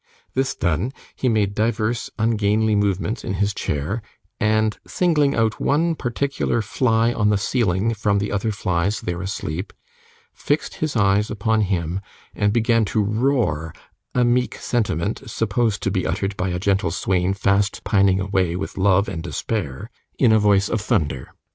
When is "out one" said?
5.35-5.93